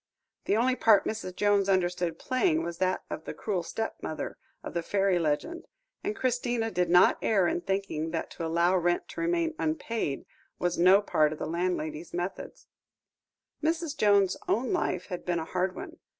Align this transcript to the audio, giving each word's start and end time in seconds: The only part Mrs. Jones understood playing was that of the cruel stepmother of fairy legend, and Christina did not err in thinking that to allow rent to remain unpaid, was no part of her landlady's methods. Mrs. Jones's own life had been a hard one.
The 0.45 0.57
only 0.57 0.75
part 0.75 1.05
Mrs. 1.05 1.35
Jones 1.35 1.69
understood 1.69 2.17
playing 2.17 2.63
was 2.63 2.79
that 2.79 3.03
of 3.11 3.25
the 3.25 3.35
cruel 3.35 3.61
stepmother 3.61 4.39
of 4.63 4.73
fairy 4.83 5.19
legend, 5.19 5.67
and 6.03 6.15
Christina 6.15 6.71
did 6.71 6.89
not 6.89 7.19
err 7.21 7.47
in 7.47 7.61
thinking 7.61 8.09
that 8.09 8.31
to 8.31 8.43
allow 8.43 8.75
rent 8.75 9.07
to 9.09 9.21
remain 9.21 9.53
unpaid, 9.59 10.25
was 10.57 10.75
no 10.75 11.03
part 11.03 11.33
of 11.33 11.37
her 11.37 11.45
landlady's 11.45 12.15
methods. 12.15 12.65
Mrs. 13.61 13.95
Jones's 13.95 14.37
own 14.47 14.73
life 14.73 15.05
had 15.05 15.23
been 15.23 15.37
a 15.37 15.45
hard 15.45 15.75
one. 15.75 15.99